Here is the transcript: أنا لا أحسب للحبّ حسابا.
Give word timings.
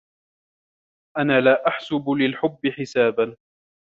أنا 1.17 1.41
لا 1.41 1.67
أحسب 1.67 2.09
للحبّ 2.09 2.67
حسابا. 2.69 3.35